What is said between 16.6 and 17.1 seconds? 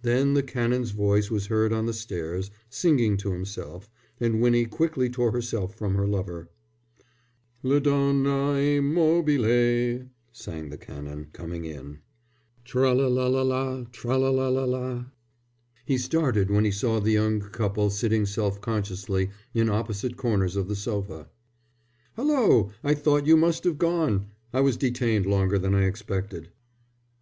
he saw